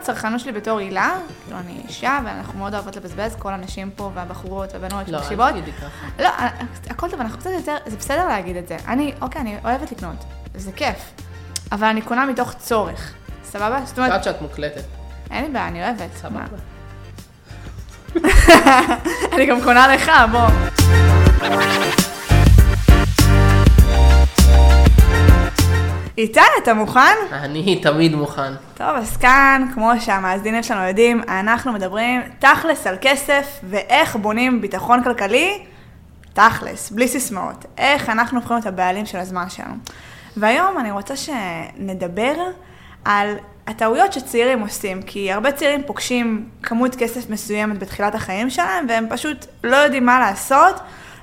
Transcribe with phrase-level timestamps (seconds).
[0.00, 4.72] הצרכנות שלי בתור הילה, כאילו אני אישה ואנחנו מאוד אוהבות לבזבז, כל הנשים פה והבחורות
[4.72, 5.46] והבנות לא, שמקשיבות.
[5.46, 5.88] אל תגידי ככה.
[6.18, 6.28] לא,
[6.90, 8.76] הכל טוב, אנחנו קצת יותר, זה בסדר להגיד את זה.
[8.88, 10.24] אני, אוקיי, אני אוהבת לקנות,
[10.54, 11.12] זה כיף.
[11.72, 13.80] אבל אני קונה מתוך צורך, סבבה?
[13.84, 14.84] זאת את אומרת, יודעת שאת מוקלטת.
[15.30, 16.10] אין לי בעיה, אני אוהבת.
[16.16, 16.56] סבבה.
[19.34, 20.48] אני גם קונה לך, בוא.
[26.20, 27.16] איתי, אתה מוכן?
[27.32, 28.52] אני תמיד מוכן.
[28.74, 35.04] טוב, אז כאן, כמו שהמאזינים שלנו יודעים, אנחנו מדברים תכלס על כסף ואיך בונים ביטחון
[35.04, 35.62] כלכלי,
[36.32, 37.64] תכלס, בלי סיסמאות.
[37.78, 39.74] איך אנחנו הופכים להיות הבעלים של הזמן שלנו.
[40.36, 42.34] והיום אני רוצה שנדבר
[43.04, 43.34] על
[43.66, 49.46] הטעויות שצעירים עושים, כי הרבה צעירים פוגשים כמות כסף מסוימת בתחילת החיים שלהם, והם פשוט
[49.64, 50.80] לא יודעים מה לעשות,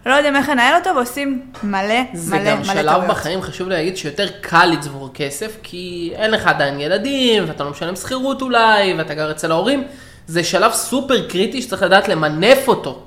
[0.08, 2.78] לא יודעים איך לנהל אותו, ועושים מלא מלא זה מלא גם טעויות.
[2.82, 7.70] שלב בחיים, חשוב להגיד, שיותר קל לצבור כסף, כי אין לך עדיין ילדים, ואתה לא
[7.70, 9.84] משלם שכירות אולי, ואתה גר אצל ההורים.
[10.28, 13.02] זה שלב סופר קריטי שצריך לדעת למנף אותו.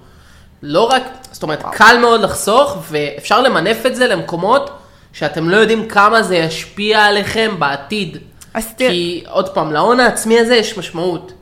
[0.63, 1.03] לא רק,
[1.33, 4.71] זאת אומרת, קל מאוד לחסוך, ואפשר למנף את זה למקומות
[5.13, 8.19] שאתם לא יודעים כמה זה ישפיע עליכם בעתיד.
[8.55, 11.33] אז תראה, כי עוד פעם, להון העצמי הזה יש משמעות,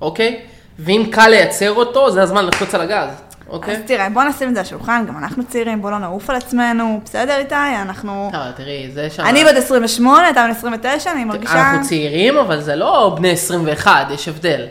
[0.00, 0.40] אוקיי?
[0.78, 3.10] ואם קל לייצר אותו, זה הזמן ללחוץ על הגז,
[3.48, 3.76] אוקיי?
[3.76, 6.36] אז תראה, בוא נשים את זה על השולחן, גם אנחנו צעירים, בוא לא נעוף על
[6.36, 7.54] עצמנו, בסדר איתי?
[7.54, 8.28] אנחנו...
[8.32, 9.22] טוב, תראי, זה שם...
[9.22, 11.52] אני בת 28, אתה בן 29, אני מרגישה...
[11.52, 14.66] אנחנו צעירים, אבל זה לא בני 21, יש הבדל.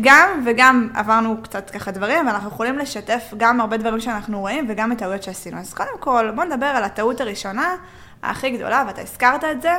[0.00, 4.92] גם וגם עברנו קצת ככה דברים, ואנחנו יכולים לשתף גם הרבה דברים שאנחנו רואים וגם
[4.92, 5.58] את טעויות שעשינו.
[5.58, 7.76] אז קודם כל, בוא נדבר על הטעות הראשונה,
[8.22, 9.72] הכי גדולה, ואתה הזכרת את זה.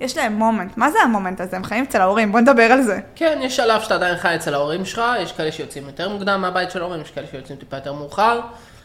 [0.00, 0.76] יש להם מומנט.
[0.76, 1.56] מה זה המומנט הזה?
[1.56, 3.00] הם חיים אצל ההורים, בוא נדבר על זה.
[3.14, 6.70] כן, יש שלב שאתה עדיין חי אצל ההורים שלך, יש כאלה שיוצאים יותר מוקדם מהבית
[6.70, 8.40] של ההורים, יש כאלה שיוצאים טיפה יותר מאוחר,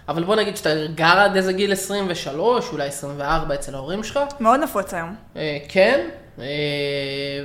[0.09, 4.59] אבל בוא נגיד שאתה גר עד איזה גיל 23, אולי 24 אצל ההורים שלך, מאוד
[4.59, 5.15] נפוץ היום.
[5.35, 6.07] אה, כן,
[6.39, 6.45] אה,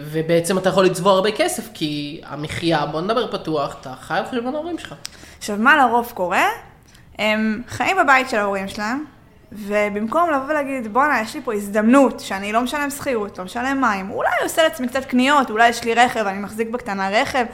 [0.05, 4.55] ובעצם אתה יכול לצבור הרבה כסף, כי המחיה, בוא נדבר פתוח, אתה חי על חשבון
[4.55, 4.95] ההורים שלך.
[5.39, 6.47] עכשיו, מה לרוב קורה?
[7.19, 9.05] הם חיים בבית של ההורים שלהם,
[9.53, 14.11] ובמקום לבוא ולהגיד, בואנה, יש לי פה הזדמנות שאני לא משלם שכירות, לא משלם מים,
[14.11, 17.45] אולי עושה לעצמי קצת קניות, אולי יש לי רכב, אני מחזיק בקטנה רכב,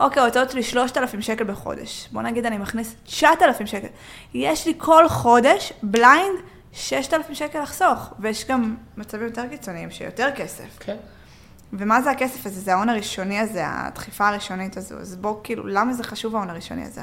[0.00, 2.08] אוקיי, ההוצאות שלי 3,000 שקל בחודש.
[2.12, 3.86] בוא נגיד אני מכניס 9,000 שקל.
[4.34, 6.38] יש לי כל חודש בליינד
[6.72, 10.78] 6,000 שקל לחסוך, ויש גם מצבים יותר קיצוניים שיותר כסף.
[10.80, 10.96] כן.
[11.72, 12.60] ומה זה הכסף הזה?
[12.60, 14.94] זה ההון הראשוני הזה, הדחיפה הראשונית הזו.
[14.94, 17.00] אז בוא, כאילו, למה זה חשוב ההון הראשוני הזה?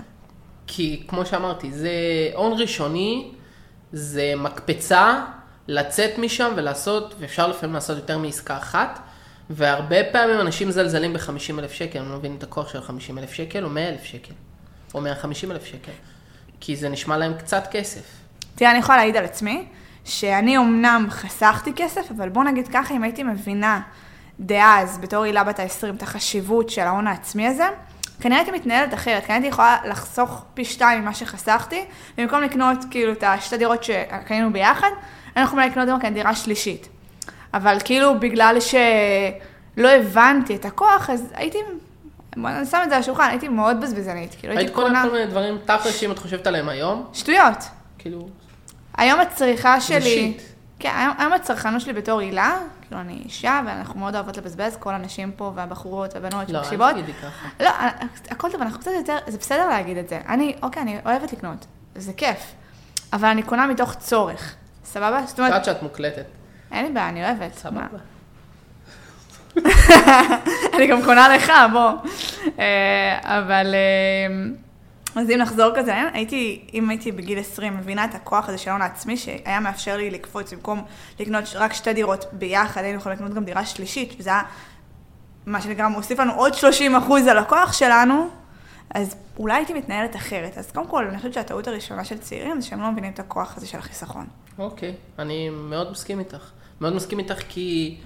[0.68, 1.90] כי כמו שאמרתי, זה
[2.36, 3.32] הון ראשוני,
[3.94, 5.26] זה מקפצה
[5.68, 9.00] לצאת משם ולעשות, ואפשר לפעמים לעשות יותר מעסקה אחת,
[9.50, 13.34] והרבה פעמים אנשים מזלזלים ב-50 אלף שקל, הם לא מבינים את הכוח של 50 אלף
[13.34, 14.34] שקל או 100 אלף שקל,
[14.94, 15.92] או 150 אלף שקל,
[16.60, 18.02] כי זה נשמע להם קצת כסף.
[18.56, 19.66] תראה, אני יכולה להעיד על עצמי,
[20.06, 23.82] שאני אמנם חסכתי כסף, אבל בוא נגיד ככה, אם הייתי מבינה
[24.40, 27.66] דאז, בתור הילה בת ה-20, את החשיבות של ההון העצמי הזה,
[28.22, 31.86] כנראה הייתי מתנהלת אחרת, כנראה הייתי יכולה לחסוך פי שתיים ממה שחסכתי,
[32.18, 34.90] ובמקום לקנות כאילו את השתי דירות שקנינו ביחד,
[35.36, 36.90] היינו יכולים לקנות גם כן דירה שלישית.
[37.54, 41.58] אבל כאילו בגלל שלא הבנתי את הכוח, אז הייתי,
[42.38, 44.36] בוא נשם את זה על השולחן, הייתי מאוד בזבזנית.
[44.40, 47.58] כאילו היית הייתי קונה קונה כל מיני דברים תכל'ס שאם את חושבת עליהם היום, שטויות.
[47.98, 48.30] כאילו,
[48.98, 50.02] היום הצריכה שלי...
[50.02, 50.51] שיט.
[50.82, 54.94] כן, היום, היום הצרכנות שלי בתור הילה, כאילו אני אישה ואנחנו מאוד אוהבות לבזבז, כל
[54.94, 56.88] הנשים פה והבחורות והבנות לא, שמקשיבות.
[56.88, 57.48] אל תגידי ככה.
[57.60, 57.70] לא,
[58.30, 60.20] הכל טוב, אנחנו קצת יותר, זה בסדר להגיד את זה.
[60.28, 61.66] אני, אוקיי, אני אוהבת לקנות,
[61.96, 62.54] זה כיף.
[63.14, 65.22] אבל אני קונה מתוך צורך, סבבה?
[65.26, 66.26] זאת את אומרת, יודעת שאת מוקלטת.
[66.72, 67.54] אין לי בעיה, אני אוהבת.
[67.54, 67.98] סבבה.
[70.76, 71.92] אני גם קונה לך, בוא.
[72.60, 74.36] אה, אבל, אה,
[75.16, 78.82] אז אם נחזור כזה, הייתי, אם הייתי בגיל 20, מבינה את הכוח הזה של ההון
[78.82, 80.84] העצמי, שהיה מאפשר לי לקפוץ במקום
[81.20, 84.42] לקנות רק שתי דירות ביחד, היינו יכולים לקנות גם דירה שלישית, וזה היה,
[85.46, 88.30] מה שנקרא, מוסיף לנו עוד 30 אחוז על הכוח שלנו,
[88.94, 90.58] אז אולי הייתי מתנהלת אחרת.
[90.58, 93.58] אז קודם כל, אני חושבת שהטעות הראשונה של צעירים זה שהם לא מבינים את הכוח
[93.58, 94.26] הזה של החיסכון.
[94.60, 96.52] אוקיי, אני מאוד מסכים איתך.
[96.82, 97.98] מאוד מסכים איתך כי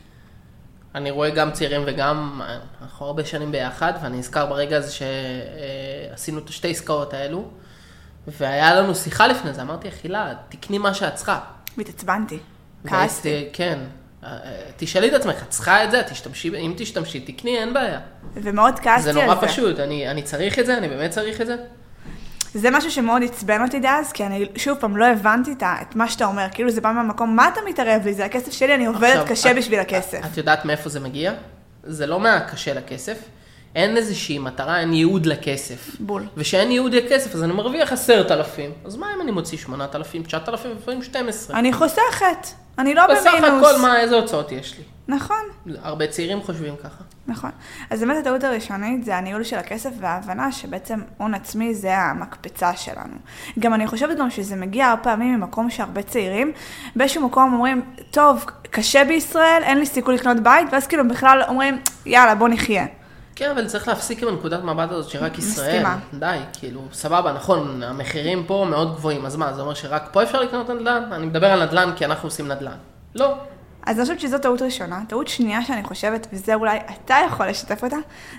[0.95, 2.41] אני רואה גם צעירים וגם,
[2.81, 7.45] אנחנו הרבה שנים ביחד, ואני נזכר ברגע הזה שעשינו את השתי עסקאות האלו,
[8.27, 11.39] והיה לנו שיחה לפני זה, אמרתי, אכילה, תקני מה שאת צריכה.
[11.77, 12.39] והתעצבנתי,
[12.87, 13.49] כעסתי.
[13.53, 13.79] כן.
[14.77, 17.99] תשאלי את עצמך, את צריכה את זה, תשתמשי, אם תשתמשי, תקני, אין בעיה.
[18.33, 19.25] ומאוד כעסתי זה על זה.
[19.25, 21.55] נורא פשוט, אני, אני צריך את זה, אני באמת צריך את זה.
[22.55, 26.09] זה משהו שמאוד עצבן אותי דאז, כי אני שוב פעם לא הבנתי את, את מה
[26.09, 28.13] שאתה אומר, כאילו זה בא מהמקום, מה אתה מתערב לי?
[28.13, 30.19] זה הכסף שלי, אני עובדת עכשיו, קשה את- בשביל הכסף.
[30.31, 31.33] את יודעת מאיפה זה מגיע?
[31.83, 33.17] זה לא מהקשה לכסף.
[33.75, 35.95] אין איזושהי מטרה, אין ייעוד לכסף.
[35.99, 36.23] בול.
[36.37, 38.71] ושאין ייעוד לכסף, אז אני מרוויח עשרת אלפים.
[38.85, 41.57] אז מה אם אני מוציא שמונת אלפים, תשעת אלפים, לפעמים 12?
[41.59, 42.47] אני חוסכת.
[42.77, 43.67] אני לא בסך במינוס.
[43.67, 44.83] הכל, מה, איזה הוצאות יש לי?
[45.07, 45.41] נכון,
[45.81, 47.03] הרבה צעירים חושבים ככה.
[47.27, 47.49] נכון.
[47.89, 53.15] אז באמת הטעות הראשונית זה הניהול של הכסף וההבנה שבעצם הון עצמי זה המקפצה שלנו.
[53.59, 56.51] גם אני חושבת גם שזה מגיע הרבה פעמים ממקום שהרבה צעירים
[56.95, 57.81] באיזשהו מקום אומרים,
[58.11, 62.85] טוב, קשה בישראל, אין לי סיכוי לקנות בית, ואז כאילו בכלל אומרים, יאללה, בוא נחיה.
[63.35, 65.67] כן, אבל צריך להפסיק עם הנקודת מבט הזאת שרק ישראל.
[65.71, 65.97] מסכימה.
[66.13, 70.41] די, כאילו, סבבה, נכון, המחירים פה מאוד גבוהים, אז מה, זה אומר שרק פה אפשר
[70.41, 71.09] לקנות נדל"ן?
[71.13, 72.77] אני מדבר על נדל"ן כי אנחנו עושים נדל"ן.
[73.15, 73.33] לא.
[73.85, 75.01] אז אני חושבת שזו טעות ראשונה.
[75.09, 77.95] טעות שנייה שאני חושבת, וזה אולי אתה יכול לשתף אותה,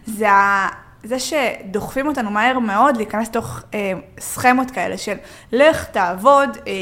[0.07, 0.69] זה ה...
[1.05, 5.15] זה שדוחפים אותנו מהר מאוד להיכנס לתוך אה, סכמות כאלה של
[5.53, 6.73] לך, תעבוד, אה,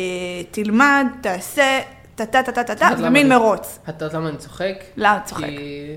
[0.51, 1.81] תלמד, תעשה,
[2.15, 3.79] טה-טה-טה-טה-טה, יודעת למה ומין אני- מרוץ.
[3.89, 4.75] את יודעת למה אני צוחק?
[4.97, 5.45] למה אתה צוחק?
[5.45, 5.97] כי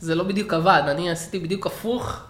[0.00, 2.20] זה לא בדיוק עבד, אני עשיתי בדיוק הפוך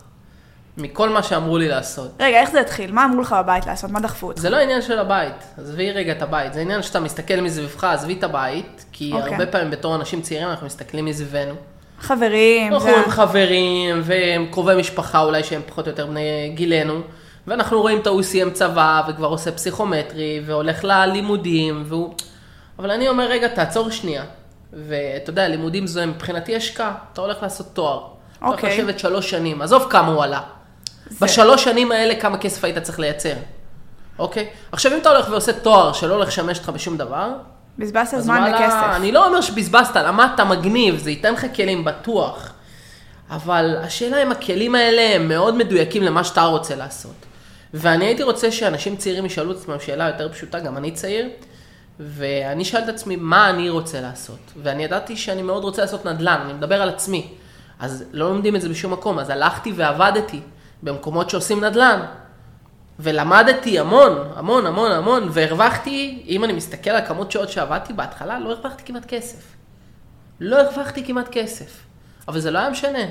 [0.77, 2.11] מכל מה שאמרו לי לעשות.
[2.21, 2.93] רגע, איך זה התחיל?
[2.93, 3.91] מה אמרו לך בבית לעשות?
[3.91, 4.41] מה דחפו אותך?
[4.41, 8.15] זה לא עניין של הבית, עזבי רגע את הבית, זה עניין שאתה מסתכל מסביבך, עזבי
[8.19, 9.33] את הבית, כי אוקיי.
[9.33, 11.55] הרבה פעמים בתור אנשים צעירים אנחנו מסתכלים מסביבנו.
[12.01, 12.97] חברים, אנחנו זה...
[12.97, 17.01] עם חברים והם קרובי משפחה אולי שהם פחות או יותר בני גילנו,
[17.47, 22.15] ואנחנו רואים את ההוא סיים צבא וכבר עושה פסיכומטרי והולך ללימודים, והוא...
[22.79, 24.25] אבל אני אומר, רגע, תעצור שנייה.
[24.73, 28.07] ואתה יודע, לימודים זו מבחינתי השקעה, אתה הולך לעשות תואר.
[28.39, 28.79] אתה הולך אוקיי.
[28.79, 30.41] לשבת שלוש שנים, עזוב כמה הוא עלה.
[31.21, 33.35] בשלוש שנים האלה כמה כסף היית צריך לייצר,
[34.19, 34.49] אוקיי?
[34.73, 37.33] עכשיו אם אתה הולך ועושה תואר שלא הולך לשמש אותך בשום דבר,
[37.79, 38.97] בזבזת זמן וואלה, וכסף.
[38.97, 42.53] אני לא אומר שבזבזת, למדת מגניב, זה ייתן לך כלים בטוח.
[43.31, 47.15] אבל השאלה אם הכלים האלה הם מאוד מדויקים למה שאתה רוצה לעשות.
[47.75, 51.29] ואני הייתי רוצה שאנשים צעירים ישאלו את עצמם שאלה יותר פשוטה, גם אני צעיר,
[52.01, 54.53] ואני שאלתי את עצמי, מה אני רוצה לעשות?
[54.63, 57.35] ואני ידעתי שאני מאוד רוצה לעשות נדל"ן, אני מדבר על עצמי.
[57.79, 60.41] אז לא לומדים את זה בשום מקום, אז הלכתי ועבדתי
[60.83, 62.01] במקומות שעושים נדל"ן.
[62.99, 68.53] ולמדתי המון, המון, המון, המון, והרווחתי, אם אני מסתכל על כמות שעות שעבדתי בהתחלה, לא
[68.53, 69.43] הרווחתי כמעט כסף.
[70.41, 71.81] לא הרווחתי כמעט כסף.
[72.29, 73.05] אבל זה לא היה משנה.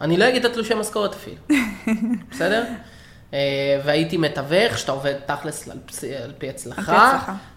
[0.00, 1.36] אני לא אגיד את התלושי משכורת אפילו.
[2.30, 2.64] בסדר?
[3.34, 3.38] אה,
[3.84, 6.82] והייתי מתווך, שאתה עובד תכלס על, פס- על פי הצלחה.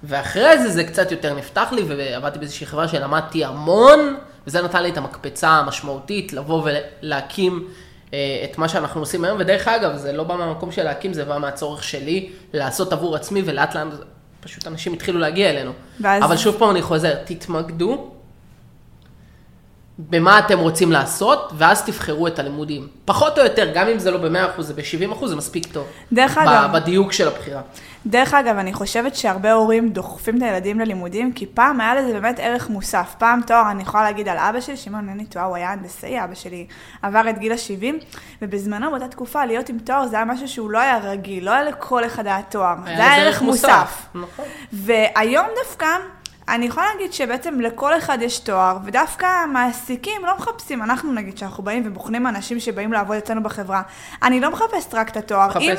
[0.03, 4.15] ואחרי זה זה קצת יותר נפתח לי, ועבדתי באיזושהי חברה שלמדתי המון,
[4.47, 6.69] וזה נתן לי את המקפצה המשמעותית לבוא
[7.03, 7.67] ולהקים
[8.13, 8.17] אה,
[8.51, 9.37] את מה שאנחנו עושים היום.
[9.41, 13.41] ודרך אגב, זה לא בא מהמקום של להקים, זה בא מהצורך שלי לעשות עבור עצמי,
[13.45, 13.87] ולאט לאט
[14.41, 15.71] פשוט אנשים התחילו להגיע אלינו.
[16.01, 18.11] ואז- אבל שוב פעם אני חוזר, תתמקדו
[19.99, 22.87] במה אתם רוצים לעשות, ואז תבחרו את הלימודים.
[23.05, 25.87] פחות או יותר, גם אם זה לא ב-100%, זה ב-70%, זה מספיק טוב.
[26.13, 27.61] דרך אגב, בדיוק של הבחירה.
[28.05, 32.39] דרך אגב, אני חושבת שהרבה הורים דוחפים את הילדים ללימודים, כי פעם היה לזה באמת
[32.39, 33.15] ערך מוסף.
[33.17, 36.35] פעם תואר, אני יכולה להגיד על אבא שלי, שאם אינני טועה, הוא היה הנדסאי, אבא
[36.35, 36.67] שלי
[37.01, 38.05] עבר את גיל ה-70,
[38.41, 41.63] ובזמנו, באותה תקופה, להיות עם תואר זה היה משהו שהוא לא היה רגיל, לא היה
[41.63, 44.05] לכל אחד היה תואר, זה היה ערך מוסף.
[44.15, 44.45] נכון.
[44.73, 45.87] והיום דווקא,
[46.49, 51.63] אני יכולה להגיד שבעצם לכל אחד יש תואר, ודווקא המעסיקים לא מחפשים, אנחנו נגיד שאנחנו
[51.63, 53.81] באים ובוחנים אנשים שבאים לעבוד אצלנו בחברה,
[54.23, 55.47] אני לא מחפשת רק את התואר.
[55.47, 55.61] מחפש.
[55.61, 55.75] אם,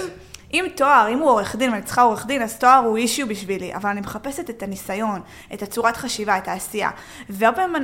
[0.53, 3.75] אם תואר, אם הוא עורך דין ואני צריכה עורך דין, אז תואר הוא אישיו בשבילי,
[3.75, 5.21] אבל אני מחפשת את הניסיון,
[5.55, 6.91] את הצורת חשיבה, את העשייה.
[7.29, 7.83] והרבה פעמים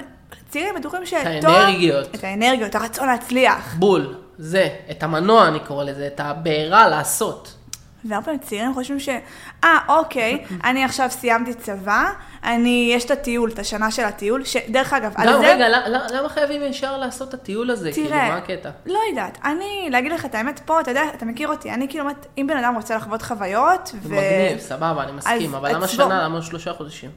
[0.49, 1.27] צעירים בטוחים שתואר...
[1.27, 2.15] האנרגיות.
[2.15, 3.75] את האנרגיות, הרצון להצליח.
[3.79, 7.56] בול, זה, את המנוע אני קורא לזה, את הבעירה לעשות.
[8.05, 9.09] והרבה פעמים צעירים חושבים ש...
[9.65, 12.05] אה, אוקיי, אני עכשיו סיימתי צבא,
[12.45, 15.39] אני, יש את הטיול, את השנה של הטיול, שדרך אגב, על זה...
[15.55, 17.93] רגע, למה- למה למה חייבים ישר לעשות את הטיול הזה?
[17.93, 18.71] כאילו, תראה, מה הקטע?
[18.87, 22.05] לא יודעת, אני, להגיד לך את האמת פה, אתה יודע, אתה מכיר אותי, אני כאילו,
[22.05, 25.89] אומרת, אם בן אדם רוצה לחוות חוויות, זה מגניב, סבבה, אני מסכים, אבל למה.
[25.89, 26.23] שנה?
[26.25, 27.11] למה שלושה חודשים?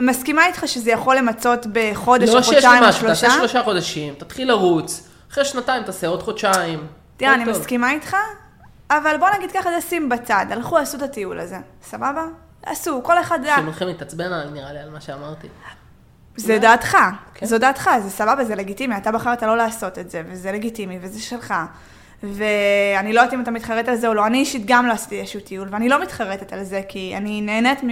[0.00, 3.38] מסכימה איתך שזה יכול למצות בחודש לא או שיש חודשיים או משהו, תעשה שלושה.
[3.38, 6.86] שלושה חודשים, תתחיל לרוץ, אחרי שנתיים תעשה עוד חודשיים.
[7.16, 7.44] תראה, אני.
[7.44, 8.16] מסכימה איתך,
[8.90, 12.24] אבל בוא נגיד ככה, זה שים בצד, הלכו, עשו את הטיול הזה, סבבה?
[12.66, 13.50] עשו, כל אחד זה...
[13.56, 15.48] שמתחילים להתעצבן עליי, נראה לי, על מה שאמרתי.
[16.36, 16.96] זה דעתך,
[17.34, 17.46] כן.
[17.46, 21.20] זו דעתך, זה סבבה, זה לגיטימי, אתה בחרת לא לעשות את זה, וזה לגיטימי, וזה
[21.20, 21.54] שלך.
[22.22, 25.20] ואני לא יודעת אם אתה מתחרט על זה או לא, אני אישית גם לא עשיתי
[25.20, 27.88] איזשהו טיול, ואני לא מתחרטת על זה, כי אני נהנית מ...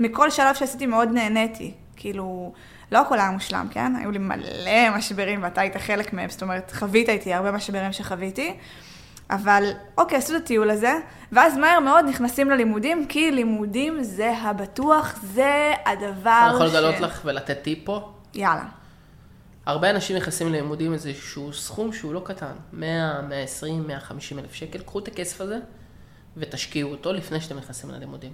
[0.00, 1.74] מכל שלב שעשיתי מאוד נהניתי.
[1.96, 2.52] כאילו,
[2.92, 3.96] לא הכל היה מושלם, כן?
[3.96, 8.56] היו לי מלא משברים, ואתה היית חלק מהם, זאת אומרת, חווית איתי הרבה משברים שחוויתי.
[9.30, 10.92] אבל אוקיי, עשו את הטיול הזה,
[11.32, 17.20] ואז מהר מאוד נכנסים ללימודים, כי לימודים זה הבטוח, זה הדבר אני יכול לגלות לך
[17.24, 18.12] ולתת טיפ פה?
[18.34, 18.64] יאללה.
[19.66, 24.98] הרבה אנשים נכנסים ללימודים איזשהו סכום שהוא לא קטן, 100, 120, 150 אלף שקל, קחו
[24.98, 25.58] את הכסף הזה
[26.36, 28.32] ותשקיעו אותו לפני שאתם נכנסים ללימודים.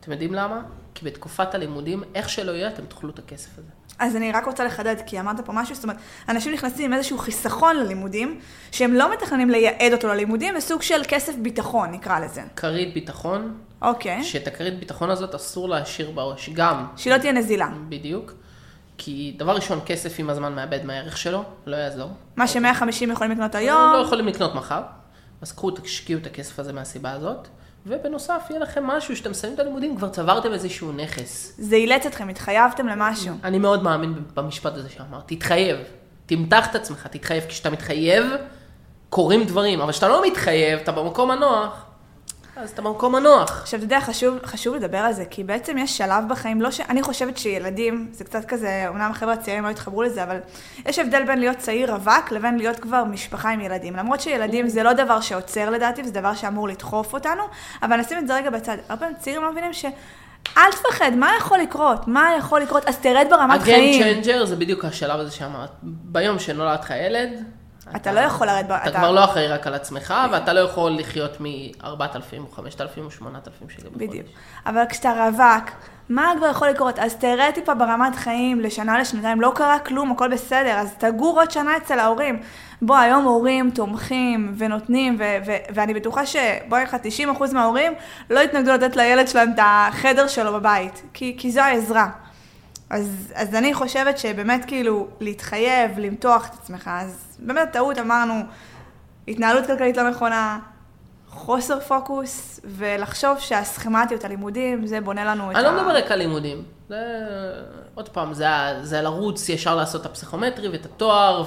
[0.00, 0.62] אתם יודעים למה?
[0.94, 3.70] כי בתקופת הלימודים, איך שלא יהיה, אתם תאכלו את הכסף הזה.
[3.98, 5.96] אז אני רק רוצה לחדד, כי אמרת פה משהו, זאת אומרת,
[6.28, 8.40] אנשים נכנסים עם איזשהו חיסכון ללימודים,
[8.72, 12.42] שהם לא מתכננים לייעד אותו ללימודים, זה סוג של כסף ביטחון, נקרא לזה.
[12.56, 14.24] כרית ביטחון, אוקיי.
[14.24, 17.68] שאת הכרית ביטחון הזאת אסור להשאיר בראש, גם, שהיא לא תהיה נזילה.
[17.88, 18.32] בדיוק.
[18.98, 22.10] כי דבר ראשון, כסף עם הזמן מאבד מהערך שלו, לא יעזור.
[22.36, 24.80] מה ש-150 יכולים לקנות לא היום, יכולים לקנות מחר,
[25.42, 27.48] אז קחו, תשקיעו את הכסף הזה מהסיבה הזאת,
[27.86, 31.54] ובנוסף, יהיה לכם משהו שאתם מסיימים את הלימודים, כבר צברתם איזשהו נכס.
[31.58, 33.34] זה אילץ אתכם, התחייבתם למשהו.
[33.44, 35.76] אני מאוד מאמין במשפט הזה שאמרת, תתחייב,
[36.26, 38.24] תמתח את עצמך, תתחייב, כשאתה מתחייב,
[39.10, 41.85] קורים דברים, אבל כשאתה לא מתחייב, אתה במקום הנוח,
[42.56, 43.60] אז אתה במקום הנוח.
[43.62, 46.80] עכשיו, אתה יודע, חשוב, חשוב לדבר על זה, כי בעצם יש שלב בחיים, לא ש...
[46.80, 50.38] אני חושבת שילדים, זה קצת כזה, אומנם החבר'ה הצעירים לא התחברו לזה, אבל
[50.86, 53.96] יש הבדל בין להיות צעיר רווק לבין להיות כבר משפחה עם ילדים.
[53.96, 57.42] למרות שילדים זה לא דבר שעוצר לדעתי, זה דבר שאמור לדחוף אותנו,
[57.82, 58.76] אבל נשים את זה רגע בצד.
[58.88, 59.84] הרבה פעמים צעירים לא מבינים ש...
[60.56, 62.08] אל תפחד, מה יכול לקרות?
[62.08, 62.84] מה יכול לקרות?
[62.88, 64.22] אז תרד ברמת חיים.
[64.22, 65.70] changer זה בדיוק השלב הזה שאמרת.
[65.82, 67.44] ביום שנולד לך ילד,
[67.96, 68.72] אתה לא יכול לרדת ב...
[68.72, 73.10] אתה כבר לא אחראי רק על עצמך, ואתה לא יכול לחיות מ-4,000 או 5,000 או
[73.10, 74.08] 8,000 שקל בחודש.
[74.08, 74.26] בדיוק.
[74.66, 75.70] אבל כשאתה רווק,
[76.08, 76.98] מה כבר יכול לקרות?
[76.98, 81.50] אז תראה טיפה ברמת חיים לשנה, לשנתיים, לא קרה כלום, הכל בסדר, אז תגור עוד
[81.50, 82.42] שנה אצל ההורים.
[82.82, 86.96] בוא, היום הורים תומכים ונותנים, ו- ו- ואני בטוחה שבוא נגיד לך,
[87.40, 87.92] 90% מההורים
[88.30, 92.06] לא יתנגדו לתת לילד שלהם את החדר שלו בבית, כי, כי זו העזרה.
[92.90, 98.34] אז, אז אני חושבת שבאמת כאילו להתחייב, למתוח את עצמך, אז באמת טעות אמרנו,
[99.28, 100.58] התנהלות כלכלית לא נכונה,
[101.28, 106.62] חוסר פוקוס, ולחשוב שהסכמטיות, הלימודים, זה בונה לנו את אני לא מדבר רק על לימודים.
[106.88, 106.96] זה,
[107.94, 111.44] עוד פעם, זה, ה- זה לרוץ ישר לעשות את הפסיכומטרי ואת התואר,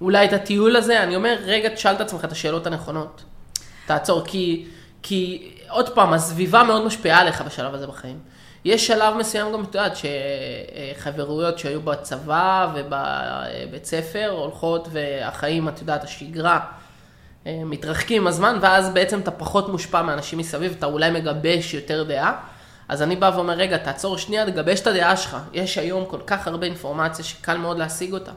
[0.00, 1.02] ואולי את הטיול הזה.
[1.02, 3.24] אני אומר, רגע, תשאל את עצמך את השאלות הנכונות.
[3.86, 4.66] תעצור, כי,
[5.02, 8.18] כי עוד פעם, הסביבה מאוד משפיעה עליך בשלב הזה בחיים.
[8.64, 16.04] יש שלב מסוים גם, את יודעת, שחברויות שהיו בצבא ובבית ספר הולכות, והחיים, את יודעת,
[16.04, 16.60] השגרה,
[17.46, 22.04] אה, מתרחקים עם הזמן, ואז בעצם אתה פחות מושפע מאנשים מסביב, אתה אולי מגבש יותר
[22.04, 22.40] דעה.
[22.88, 25.36] אז אני בא ואומר, רגע, תעצור שנייה, תגבש את הדעה שלך.
[25.52, 28.32] יש היום כל כך הרבה אינפורמציה שקל מאוד להשיג אותה.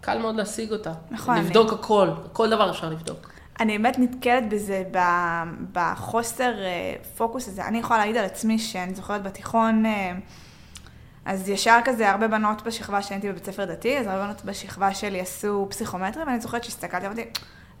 [0.00, 0.92] קל מאוד להשיג אותה.
[1.10, 3.30] נכון, לבדוק הכל, כל דבר אפשר לבדוק.
[3.60, 4.82] אני באמת נתקלת בזה
[5.72, 7.64] בחוסר אה, פוקוס הזה.
[7.64, 10.12] אני יכולה להעיד על עצמי שאני זוכרת בתיכון, אה,
[11.24, 14.94] אז ישר כזה הרבה בנות בשכבה שאני הייתי בבית ספר דתי, אז הרבה בנות בשכבה
[14.94, 17.24] שלי עשו פסיכומטרי, ואני זוכרת שהסתכלתי ואמרתי,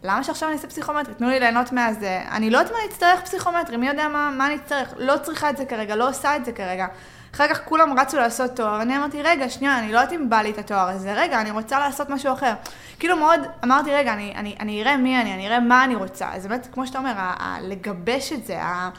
[0.02, 1.14] למה שעכשיו אני אעשה פסיכומטרי?
[1.14, 2.22] תנו לי ליהנות מהזה.
[2.30, 4.94] אני לא יודעת מה אני אצטרך פסיכומטרי, מי יודע מה, מה אני אצטרך?
[4.96, 6.86] לא צריכה את זה כרגע, לא עושה את זה כרגע.
[7.34, 10.36] אחר כך כולם רצו לעשות תואר, ואני אמרתי, רגע, שנייה, אני לא יודעת אם בא
[10.36, 12.52] לי את התואר הזה, רגע, אני רוצה לעשות משהו אחר.
[12.98, 16.28] כאילו מאוד, אמרתי, רגע, אני, אני, אני אראה מי אני, אני אראה מה אני רוצה.
[16.34, 18.90] אז באמת, כמו שאתה אומר, ה- ה- לגבש את זה, ה-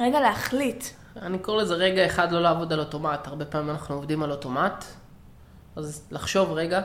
[0.00, 0.84] רגע להחליט.
[1.22, 3.26] אני קורא לזה רגע אחד לא לעבוד על אוטומט.
[3.26, 4.84] הרבה פעמים אנחנו עובדים על אוטומט,
[5.76, 6.80] אז לחשוב רגע,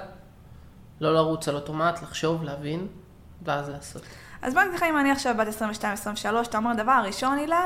[1.01, 2.87] לא לרוץ על אוטומט, לחשוב, להבין,
[3.45, 4.01] ואז לעשות.
[4.41, 7.63] אז בוא נגיד לך, אם אני עכשיו בת 22-23, אתה אומר, דבר ראשון, הילה,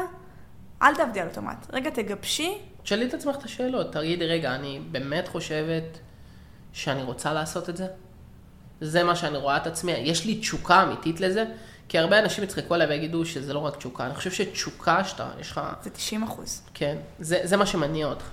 [0.82, 1.68] אל תעבדי על אוטומט.
[1.74, 6.00] רגע, תגבשי, תשאלי את עצמך את השאלות, תגידי, רגע, אני באמת חושבת
[6.74, 7.88] שאני רוצה לעשות את זה?
[8.82, 11.46] זה מה שאני רואה את עצמי, יש לי תשוקה אמיתית לזה?
[11.90, 15.52] כי הרבה אנשים יצחקו עליי ויגידו שזה לא רק תשוקה, אני חושב שתשוקה שאתה, יש
[15.52, 16.62] לך, זה 90 אחוז.
[16.74, 18.26] כן, זה, זה מה שמניע אותך.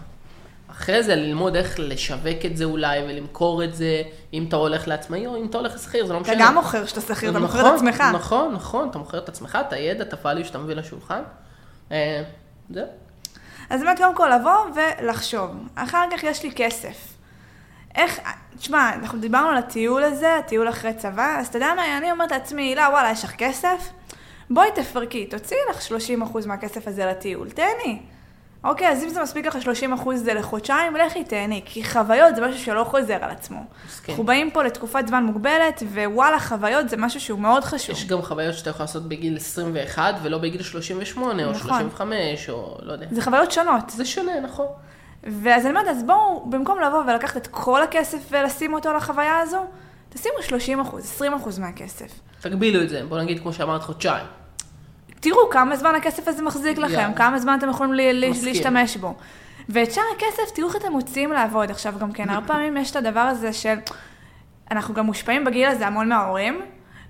[0.70, 4.02] אחרי זה ללמוד איך לשווק את זה אולי ולמכור את זה,
[4.32, 6.46] אם אתה הולך לעצמאי או אם אתה הולך לשכיר, זה לא אתה משנה.
[6.46, 8.04] גם מוכר שאתה שכיר, אתה מוכר נכון, את עצמך.
[8.14, 11.22] נכון, נכון, אתה מוכר את עצמך, את הידע, את הפעלים שאתה מביא לשולחן.
[11.92, 12.22] אה,
[12.70, 12.86] זהו.
[13.70, 15.50] אז באמת, קודם כל לבוא ולחשוב.
[15.74, 16.96] אחר כך יש לי כסף.
[17.94, 18.20] איך,
[18.58, 22.30] תשמע, אנחנו דיברנו על הטיול הזה, הטיול אחרי צבא, אז אתה יודע מה, אני אומרת
[22.30, 23.90] לעצמי, הילה, וואלה, יש לך כסף?
[24.50, 25.80] בואי תפרקי, תוציאי לך
[26.32, 28.02] 30% מהכסף הזה לטיול, תהני.
[28.64, 29.58] אוקיי, אז אם זה מספיק לך
[30.02, 33.60] 30% זה לחודשיים, לכי תהני, כי חוויות זה משהו שלא חוזר על עצמו.
[33.86, 34.12] מסכים.
[34.12, 37.96] אנחנו באים פה לתקופת זמן מוגבלת, ווואלה, חוויות זה משהו שהוא מאוד חשוב.
[37.96, 41.68] יש גם חוויות שאתה יכול לעשות בגיל 21 ולא בגיל 38 או נכון.
[41.68, 43.06] 35 או לא יודע.
[43.10, 43.90] זה חוויות שונות.
[43.90, 44.66] זה שונה, נכון.
[45.42, 49.64] ואז אני אומרת, אז בואו, במקום לבוא ולקחת את כל הכסף ולשים אותו לחוויה הזו,
[50.08, 52.20] תשימו 30 אחוז, 20 אחוז מהכסף.
[52.40, 54.26] תגבילו את זה, בוא נגיד כמו שאמרת חודשיים.
[55.20, 57.10] תראו כמה זמן הכסף הזה מחזיק לכם.
[57.16, 58.16] כמה זמן אתם יכולים.
[58.42, 59.14] להשתמש בו.
[59.68, 61.70] ואת שאר הכסף, תראו איך אתם מוצאים לעבוד.
[61.70, 63.74] עכשיו גם כן, הרבה פעמים יש את הדבר הזה של...
[64.70, 66.60] אנחנו גם מושפעים בגיל הזה המון מההורים,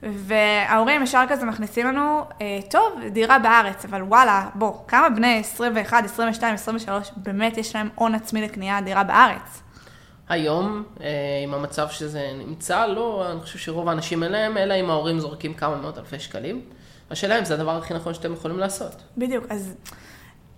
[0.02, 6.04] וההורים ישר כזה מכניסים לנו, אה, טוב, דירה בארץ, אבל וואלה, בוא, כמה בני 21,
[6.04, 9.62] 22, 23, באמת יש להם הון עצמי לקנייה דירה בארץ?
[10.28, 11.08] היום, אה,
[11.44, 15.54] עם המצב שזה נמצא, לא, אני חושב שרוב האנשים אין להם, אלא אם ההורים זורקים
[15.54, 16.60] כמה מאות אלפי שקלים.
[17.10, 19.02] השאלה אם זה הדבר הכי נכון שאתם יכולים לעשות.
[19.16, 19.74] בדיוק, אז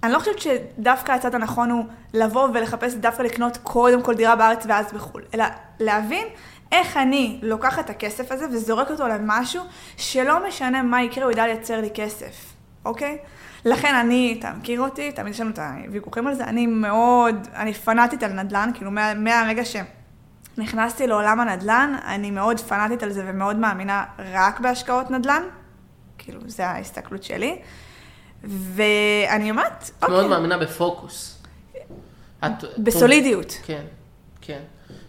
[0.03, 4.65] אני לא חושבת שדווקא הצד הנכון הוא לבוא ולחפש דווקא לקנות קודם כל דירה בארץ
[4.69, 5.45] ואז בחו"ל, אלא
[5.81, 6.27] להבין
[6.73, 9.63] איך אני לוקחת את הכסף הזה וזורק אותו למשהו
[9.97, 12.55] שלא משנה מה יקרה, הוא ידע לייצר לי כסף.
[12.85, 13.19] אוקיי?
[13.65, 17.75] לכן אני, אתה מכיר אותי, תמיד יש לנו את הוויכוחים על זה, אני מאוד, אני
[17.75, 23.57] פנאטית על נדל"ן, כאילו מה, מהרגע שנכנסתי לעולם הנדל"ן, אני מאוד פנאטית על זה ומאוד
[23.57, 25.43] מאמינה רק בהשקעות נדל"ן,
[26.25, 27.59] כאילו, זה ההסתכלות שלי.
[28.45, 31.43] ואני אומרת, את מאוד מאמינה בפוקוס.
[32.45, 33.53] את- בסולידיות.
[33.65, 33.83] כן,
[34.41, 34.59] כן.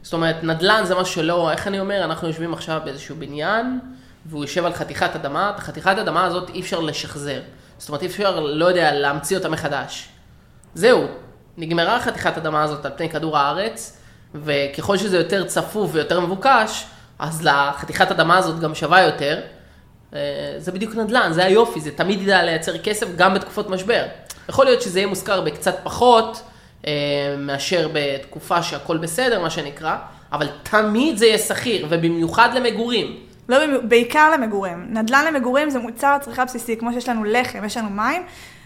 [0.01, 3.79] זאת אומרת, נדל"ן זה משהו שלא, איך אני אומר, אנחנו יושבים עכשיו באיזשהו בניין,
[4.25, 7.41] והוא יושב על חתיכת אדמה, את החתיכת אדמה הזאת אי אפשר לשחזר.
[7.77, 10.09] זאת אומרת, אי אפשר, לא יודע, להמציא אותה מחדש.
[10.75, 11.07] זהו,
[11.57, 13.97] נגמרה חתיכת אדמה הזאת על פני כדור הארץ,
[14.35, 16.85] וככל שזה יותר צפוף ויותר מבוקש,
[17.19, 19.41] אז לחתיכת אדמה הזאת גם שווה יותר.
[20.15, 20.19] אה,
[20.57, 24.05] זה בדיוק נדל"ן, זה היופי, זה תמיד ידע לייצר כסף גם בתקופות משבר.
[24.49, 26.41] יכול להיות שזה יהיה מושכר בקצת פחות,
[26.87, 26.91] אה,
[27.37, 29.95] מאשר בתקופה שהכל בסדר, מה שנקרא,
[30.31, 33.17] אבל תמיד זה יהיה שכיר, ובמיוחד למגורים.
[33.49, 34.87] לא, בעיקר למגורים.
[34.89, 38.23] נדל"ן למגורים זה מוצר צריכה בסיסי, כמו שיש לנו לחם, יש לנו מים.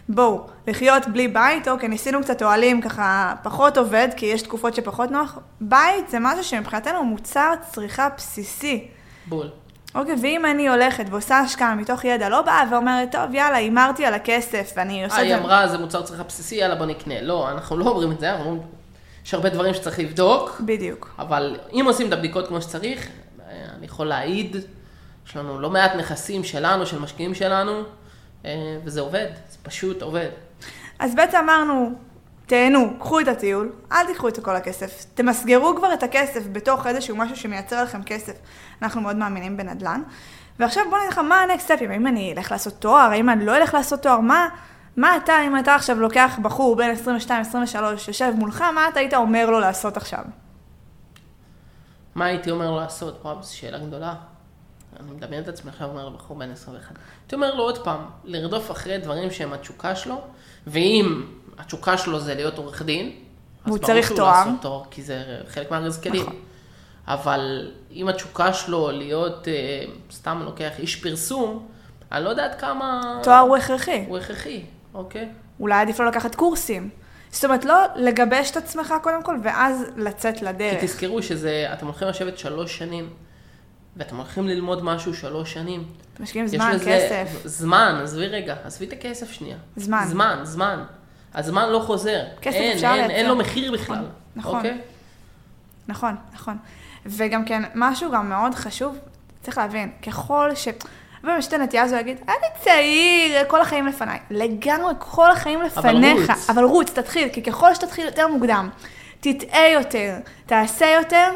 [0.10, 5.12] בואו, לחיות בלי בית, אוקיי, ניסינו קצת אוהלים, ככה פחות עובד, כי יש תקופות שפחות
[5.12, 5.40] נוח.
[5.62, 8.88] בית זה משהו שמבחינתנו הוא מוצר צריכה בסיסי.
[9.26, 9.50] בול.
[9.96, 14.14] אוקיי, ואם אני הולכת ועושה השקעה מתוך ידע, לא באה ואומרת, טוב, יאללה, הימרתי על
[14.14, 15.42] הכסף, ואני עושה אה, את היא זה...
[15.42, 17.22] אמרה, זה מוצר צריכה בסיסי, יאללה בוא נקנה.
[17.22, 18.68] לא, אנחנו לא אומרים את זה, אנחנו אומרים,
[19.26, 21.16] יש הרבה דברים שצריך לבדוק, בדיוק.
[21.20, 23.08] אבל אם עושים את הבדיקות כמו שצריך,
[23.78, 24.56] אני יכול להעיד,
[25.28, 27.84] יש לנו לא מעט נכסים שלנו, של משקיעים שלנו,
[28.46, 30.30] אה, וזה עובד, זה פשוט עובד.
[31.00, 31.96] אז בעצם אמרנו,
[32.48, 35.06] תהנו, קחו את הטיול, אל תיקחו את כל הכסף.
[35.14, 38.34] תמסגרו כבר את הכסף בתוך איזשהו משהו שמייצר לכם כסף.
[38.82, 40.02] אנחנו מאוד מאמינים בנדל"ן.
[40.60, 41.92] ועכשיו בוא נגיד לך, מה הנקסט סטפים?
[41.92, 43.10] האם אני אלך לעשות תואר?
[43.12, 44.20] האם אני לא אלך לעשות תואר?
[44.20, 44.48] מה,
[44.98, 46.94] מה אתה, אם אתה עכשיו לוקח בחור בן
[47.28, 47.30] 22-23,
[48.08, 50.24] יושב מולך, מה אתה היית אומר לו לעשות עכשיו?
[52.16, 53.20] מה הייתי אומר לו לעשות?
[53.24, 54.16] וואו, זו שאלה גדולה.
[55.00, 56.96] אני מדמיין את עצמי עכשיו אומר לבחור בן 21.
[57.22, 60.22] הייתי אומר לו עוד פעם, לרדוף אחרי דברים שהם התשוקה שלו,
[60.68, 61.24] ואם
[61.58, 63.14] התשוקה שלו זה להיות עורך דין, אז
[63.66, 64.40] והוא ברור צריך שהוא תואר.
[64.40, 66.22] לעשות תואר, כי זה חלק מהארז כלים.
[66.22, 66.36] נכון.
[67.08, 69.54] אבל אם התשוקה שלו להיות, אה,
[70.12, 71.68] סתם לוקח איש פרסום,
[72.12, 73.20] אני לא יודעת כמה...
[73.24, 74.06] תואר הוא הכרחי.
[74.08, 74.62] הוא הכרחי,
[74.94, 75.30] אוקיי?
[75.60, 76.90] אולי עדיף לו לקחת קורסים.
[77.32, 80.80] זאת אומרת, לא לגבש את עצמך קודם כל, ואז לצאת לדרך.
[80.80, 83.10] כי תזכרו שזה, אתם הולכים לשבת שלוש שנים,
[83.98, 85.84] ואתם הולכים ללמוד משהו שלוש שנים.
[86.20, 87.42] משקיעים זמן, כסף.
[87.46, 89.58] זמן, עזבי רגע, עזבי את הכסף שנייה.
[89.76, 90.06] זמן.
[90.08, 90.84] זמן, זמן.
[91.38, 92.24] הזמן לא חוזר.
[92.42, 93.28] כסף אין, אפשר אין, אין לייצר.
[93.28, 94.06] לו מחיר בכלל.
[94.36, 94.56] נכון.
[94.56, 94.78] אוקיי?
[95.88, 96.58] נכון, נכון.
[97.06, 98.98] וגם כן, משהו גם מאוד חשוב,
[99.42, 100.68] צריך להבין, ככל ש...
[101.24, 104.20] אבל יש את הנטייה הזו להגיד, אני צעיר, כל החיים לפניי.
[104.30, 106.30] לגמרי, כל החיים לפניך.
[106.30, 106.50] רוץ.
[106.50, 108.70] אבל רוץ, תתחיל, כי ככל שתתחיל יותר מוקדם,
[109.20, 111.32] תטעה יותר, תעשה יותר,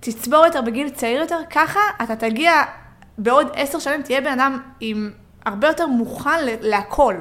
[0.00, 2.52] תצבור יותר בגיל צעיר יותר, ככה אתה תגיע,
[3.18, 5.10] בעוד עשר שנים תהיה בן אדם עם
[5.46, 7.14] הרבה יותר מוכן להכל.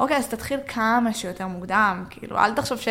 [0.00, 2.88] אוקיי, אז תתחיל כמה שיותר מוקדם, כאילו, אל תחשוב ש...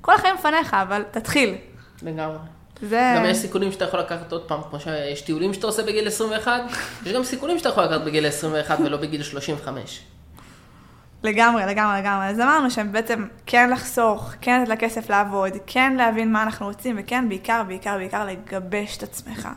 [0.00, 1.54] כל החיים לפניך, אבל תתחיל.
[2.02, 2.38] לגמרי.
[2.82, 3.14] זה...
[3.16, 6.60] גם יש סיכונים שאתה יכול לקחת עוד פעם, כמו שיש טיולים שאתה עושה בגיל 21,
[7.06, 10.02] יש גם סיכונים שאתה יכול לקחת בגיל 21 ולא בגיל 35.
[11.22, 12.26] לגמרי, לגמרי, לגמרי.
[12.26, 17.28] אז אמרנו שבעצם כן לחסוך, כן לתת לכסף לעבוד, כן להבין מה אנחנו רוצים, וכן
[17.28, 19.48] בעיקר, בעיקר, בעיקר לגבש את עצמך.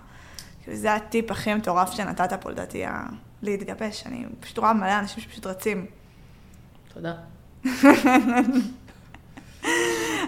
[0.64, 2.84] כאילו, זה הטיפ הכי מטורף שנתת פה, לדעתי,
[3.42, 4.04] להתגבש.
[4.06, 6.01] אני פשוט רואה מלא אנשים שפשוט רצים.
[6.94, 7.14] תודה.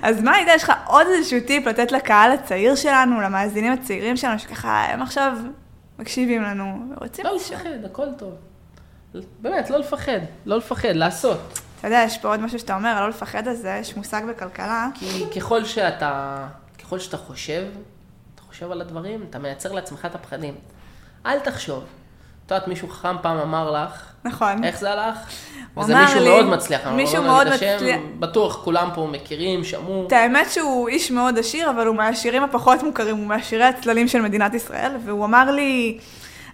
[0.04, 4.40] אז מה הייתה, יש לך עוד איזשהו טיפ לתת לקהל הצעיר שלנו, למאזינים הצעירים שלנו,
[4.40, 5.38] שככה הם עכשיו
[6.00, 7.60] מקשיבים לנו, ורוצים לא לשאול.
[7.60, 8.34] לפחד, הכל טוב.
[9.40, 11.60] באמת, לא לפחד, לא לפחד, לעשות.
[11.80, 14.88] אתה יודע, יש פה עוד משהו שאתה אומר, לא לפחד על זה, יש מושג בכלכלה.
[14.94, 16.48] כי ככל שאתה,
[16.80, 17.66] ככל שאתה חושב,
[18.36, 20.56] אתה חושב על הדברים, אתה מייצר לעצמך את הפחדים.
[21.26, 21.84] אל תחשוב.
[22.46, 24.64] את יודעת, מישהו חכם פעם אמר לך, נכון.
[24.64, 25.16] איך זה הלך?
[25.74, 26.88] הוא וזה אמר מישהו לי- מאוד מצליח.
[26.88, 28.00] מישהו לא מאוד את השם, מצליח.
[28.20, 30.04] בטוח כולם פה מכירים, שמעו.
[30.08, 34.22] את האמת שהוא איש מאוד עשיר, אבל הוא מהעשירים הפחות מוכרים, הוא מעשירי הצללים של
[34.22, 35.98] מדינת ישראל, והוא אמר לי,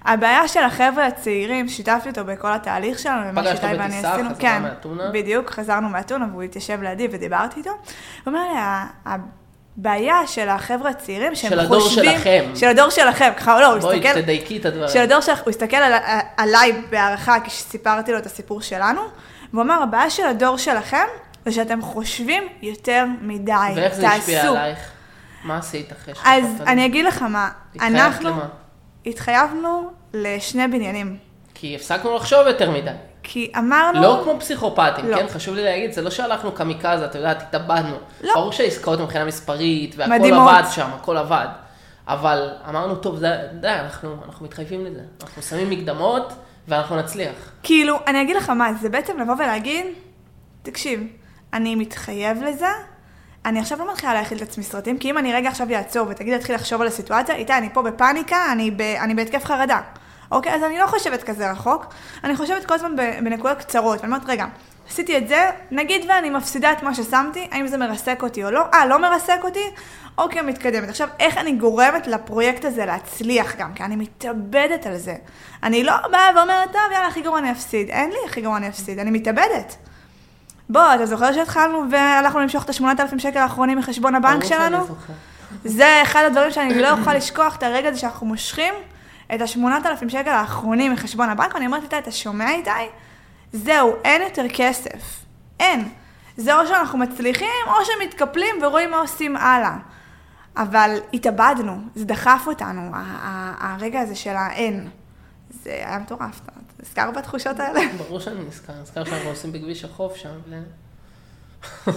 [0.06, 4.30] הבעיה של החבר'ה הצעירים, שיתפתי אותו בכל התהליך שלנו, ומה פגשת שאיתי ואני בטיסה, עשינו,
[4.30, 5.10] חזרה כן, מאתונה?
[5.14, 7.70] בדיוק, חזרנו מאתונה, והוא התיישב לידי ודיברתי איתו.
[7.70, 7.78] הוא
[8.28, 8.60] אומר לי,
[9.78, 12.12] "ה- הבעיה של החבר'ה הצעירים, שהם של הדור חושבים...
[12.18, 12.52] שלכם.
[12.56, 14.22] של הדור שלכם, ככה, לא, הוא בואי, הסתכל...
[14.22, 14.90] תדייקי את הדברים.
[14.90, 15.94] של הדור שלך, הוא הסתכל על,
[16.38, 19.02] עליי בהערכה כשסיפרתי לו את הסיפור שלנו,
[19.54, 21.06] והוא אמר, הבעיה של הדור שלכם
[21.46, 24.80] זה שאתם חושבים יותר מדי, ואיך זה השפיע תעשו." עלייך?
[25.44, 26.86] מה עשית אחרי אז שחשבת על אני זה?
[26.86, 27.50] אגיד לך מה,
[27.82, 28.46] אנחנו למה?
[29.06, 31.18] התחייבנו לשני בניינים,
[31.54, 32.92] כי הפסקנו לחשוב יותר מדי.
[33.32, 35.16] כי אמרנו, לא כמו פסיכופטים, לא.
[35.18, 35.28] כן?
[35.30, 37.96] חשוב לי להגיד, זה לא שהלכנו קמיקזה, אתה יודעת, התאבדנו.
[38.22, 38.34] לא.
[38.34, 40.50] ברור שהעסקאות מבחינה מספרית, והכל מדהימות.
[40.50, 41.48] עבד שם, הכל עבד.
[42.08, 45.02] אבל אמרנו, טוב, זה- די, אנחנו, אנחנו מתחייבים לזה.
[45.24, 46.34] אנחנו שמים מקדמות,
[46.68, 47.52] ואנחנו נצליח.
[47.64, 49.86] כאילו, אני אגיד לך מה, זה בעצם לבוא ולהגיד,
[50.64, 51.04] תקשיב,
[51.54, 52.68] אני מתחייב לזה,
[53.46, 56.34] אני עכשיו לא מתחילה להכיל את עצמי סרטים, כי אם אני רגע עכשיו אעצור ותגיד
[56.34, 59.80] להתחיל לחשוב על הסיטואציה, איתי, אני פה בפאניקה, אני, ב, אני בהתקף חרדה.
[60.32, 60.54] אוקיי?
[60.54, 61.86] אז אני לא חושבת כזה רחוק,
[62.24, 64.46] אני חושבת כל הזמן בנקודות קצרות, ואני אומרת, רגע,
[64.90, 68.64] עשיתי את זה, נגיד ואני מפסידה את מה ששמתי, האם זה מרסק אותי או לא?
[68.74, 69.72] אה, לא מרסק אותי?
[70.18, 70.90] אוקיי, מתקדמת.
[70.90, 73.74] עכשיו, איך אני גורמת לפרויקט הזה להצליח גם?
[73.74, 75.16] כי אני מתאבדת על זה.
[75.64, 77.90] אני לא באה ואומרת, טוב, יאללה, הכי גרוע אני אפסיד.
[77.90, 79.76] אין לי הכי גרוע אני אפסיד, אני מתאבדת.
[80.70, 84.78] בוא, אתה זוכר שהתחלנו והלכנו למשוך את ה-8,000 שקל האחרונים מחשבון הבנק שלנו?
[85.66, 88.74] זה אחד הדברים שאני לא אוכל לשכוח, את הרגע הזה שאנחנו מושכים
[89.36, 92.70] את ה-8,000 שקל האחרונים מחשבון הבנק, ואני אומרת, איתי, אתה שומע איתי?
[93.54, 95.24] זהו, אין יותר כסף.
[95.60, 95.90] אין.
[96.38, 99.78] זה או שאנחנו מצליחים, או שמתקפלים ורואים מה עושים הלאה.
[100.58, 102.92] אבל התאבדנו, זה דחף אותנו,
[103.60, 104.90] הרגע הזה של האין.
[105.50, 107.80] זה היה מטורף, אתה נזכר בתחושות האלה?
[107.98, 110.30] ברור שאני נזכר, נזכר שאנחנו עושים בכביש החוף שם.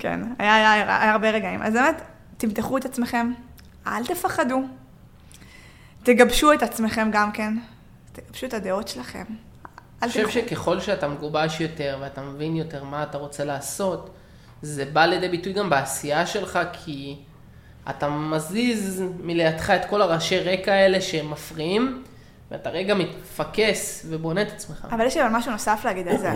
[0.00, 1.62] כן, היה, היה, היה הרבה רגעים.
[1.62, 2.02] אז באמת,
[2.36, 3.32] תמתחו את עצמכם,
[3.86, 4.62] אל תפחדו.
[6.04, 7.54] תגבשו את עצמכם גם כן.
[8.12, 9.24] תגבשו את הדעות שלכם.
[10.02, 10.28] אני חושב.
[10.28, 14.10] שככל שאתה מגובש יותר ואתה מבין יותר מה אתה רוצה לעשות,
[14.62, 17.16] זה בא לידי ביטוי גם בעשייה שלך, כי
[17.90, 22.02] אתה מזיז מלידך את כל הראשי רקע האלה שמפריעים,
[22.50, 24.86] ואתה רגע מתפקס ובונה את עצמך.
[24.90, 26.32] אבל יש לי אבל משהו נוסף להגיד על זה.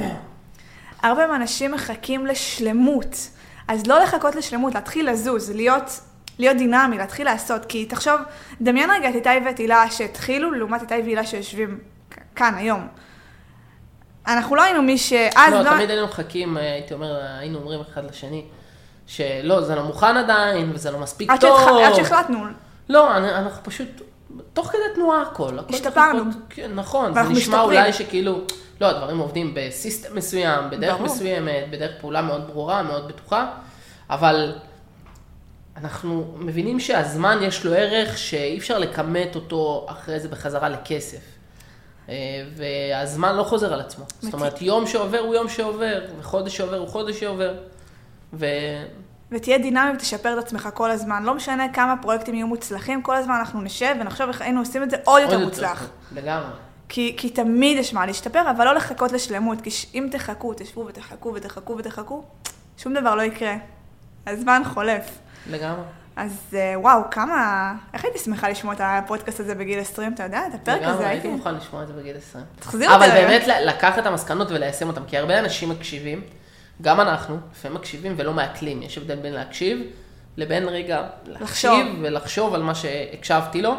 [1.02, 3.30] הרבה מהאנשים מחכים לשלמות.
[3.68, 6.00] אז לא לחכות לשלמות, להתחיל לזוז, להיות,
[6.38, 7.64] להיות דינמי, להתחיל לעשות.
[7.64, 8.20] כי תחשוב,
[8.60, 11.78] דמיין רגע את איתי ואת הילה שהתחילו, לעומת איתי והילה שיושבים
[12.36, 12.88] כאן היום.
[14.26, 18.44] אנחנו לא היינו מי שאז לא, תמיד היינו מחכים, הייתי אומר, היינו אומרים אחד לשני,
[19.06, 21.78] שלא, זה לא מוכן עדיין, וזה לא מספיק עד טוב.
[21.86, 22.38] עד שהחלטנו,
[22.88, 23.88] לא, אני- אנחנו פשוט,
[24.52, 25.58] תוך כדי תנועה הכל.
[25.68, 26.22] השתפרנו.
[26.50, 27.62] כן, נכון, זה נשמע משתפרים.
[27.62, 28.40] אולי שכאילו,
[28.80, 31.06] לא, הדברים עובדים בסיסטם מסוים, בדרך ברור.
[31.06, 33.46] מסוימת, בדרך פעולה מאוד ברורה, מאוד בטוחה,
[34.10, 34.52] אבל
[35.82, 41.20] אנחנו מבינים שהזמן יש לו ערך שאי אפשר לכמת אותו אחרי זה בחזרה לכסף.
[42.08, 42.14] אה,
[42.56, 44.04] והזמן לא חוזר על עצמו.
[44.20, 47.54] זאת אומרת, יום שעובר הוא יום שעובר, וחודש שעובר הוא חודש שעובר.
[48.32, 48.46] ו...
[49.30, 51.22] ותהיה דינמי ותשפר את עצמך כל הזמן.
[51.22, 54.90] לא משנה כמה פרויקטים יהיו מוצלחים, כל הזמן אנחנו נשב ונחשוב איך היינו עושים את
[54.90, 55.88] זה עוד יותר מוצלח.
[56.12, 56.50] לגמרי.
[56.88, 61.32] כי, כי תמיד יש מה להשתפר, אבל לא לחכות לשלמות, כי אם תחכו, תשבו ותחכו
[61.34, 62.22] ותחכו ותחכו,
[62.78, 63.54] שום דבר לא יקרה.
[64.26, 65.18] הזמן חולף.
[65.50, 65.82] לגמרי.
[66.16, 67.74] אז אה, וואו, כמה...
[67.94, 70.42] איך הייתי שמחה לשמוע את הפודקאסט הזה בגיל 20, אתה יודע?
[70.46, 71.38] את הפרק לגמרי, הזה הייתי הייתי...
[71.38, 72.44] מוכן לשמוע את זה בגיל 20.
[72.58, 73.04] תחזיר אותי.
[73.04, 73.14] אבל.
[73.14, 76.20] באמת לקחת את המסקנות וליישם אותן, כי הרבה אנשים מקשיבים,
[76.82, 78.82] גם אנחנו, לפעמים מקשיבים ולא מעכלים.
[78.82, 79.78] יש הבדל בין להקשיב
[80.36, 81.06] לבין רגע.
[81.26, 83.74] להקשיב ולחשוב על מה שהקשבתי לו,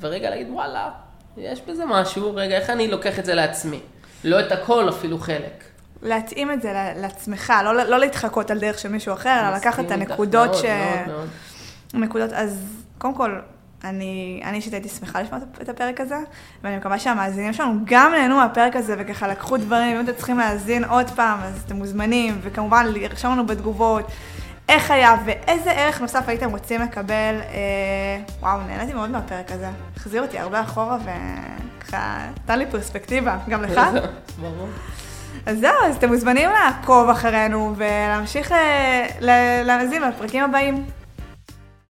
[0.00, 0.90] ורגע להגיד וואלה,
[1.36, 3.80] יש בזה משהו, רגע, איך אני לוקח את זה לעצמי?
[4.24, 5.64] לא את הכל, אפילו חלק.
[6.02, 9.90] להתאים את זה לעצמך, לא, לא להתחקות על דרך של מישהו אחר, אלא לקחת את
[9.90, 10.64] הנקודות מאוד, ש...
[10.64, 11.28] מאוד, מאוד.
[11.94, 12.58] נקודות, אז
[12.98, 13.38] קודם כל,
[13.84, 16.16] אני אישית הייתי שמחה לשמוע את הפרק הזה,
[16.62, 20.84] ואני מקווה שהמאזינים שלנו גם נהנו מהפרק הזה וככה לקחו דברים, אם אתם צריכים להאזין
[20.84, 24.06] עוד פעם, אז אתם מוזמנים, וכמובן לרשום לנו בתגובות
[24.68, 27.40] איך היה ואיזה ערך נוסף הייתם רוצים לקבל.
[27.40, 33.62] אה, וואו, נהניתי מאוד מהפרק הזה, החזיר אותי הרבה אחורה וככה נתן לי פרספקטיבה, גם
[33.62, 33.80] לך?
[34.40, 34.68] ברור.
[35.46, 39.06] אז זהו, אז אתם מוזמנים לעקוב אחרינו ולהמשיך אה,
[39.64, 40.84] להאזין לפרקים הבאים.